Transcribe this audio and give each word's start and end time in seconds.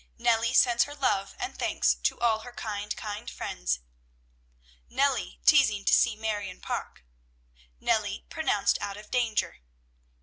"Nellie 0.17 0.55
sends 0.55 0.85
her 0.85 0.95
love 0.95 1.35
and 1.37 1.55
thanks 1.59 1.93
to 1.93 2.19
all 2.19 2.39
her 2.39 2.51
kind, 2.53 2.97
kind 2.97 3.29
friends." 3.29 3.81
"Nellie 4.89 5.39
teasing 5.45 5.85
to 5.85 5.93
see 5.93 6.15
Marion 6.15 6.59
Parke." 6.59 7.03
"Nellie 7.79 8.25
pronounced 8.27 8.79
out 8.81 8.97
of 8.97 9.11
danger." 9.11 9.59